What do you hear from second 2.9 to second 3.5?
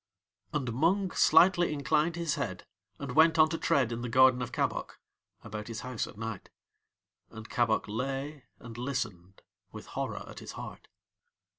and went on